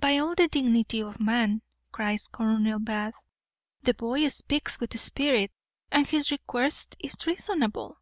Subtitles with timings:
[0.00, 1.60] "By all the dignity of man,"
[1.92, 3.12] cries Colonel Bath,
[3.82, 5.52] "the boy speaks with spirit,
[5.92, 8.00] and his request is reasonable."